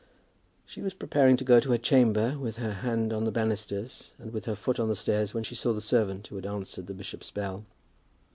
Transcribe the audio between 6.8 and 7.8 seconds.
the bishop's bell.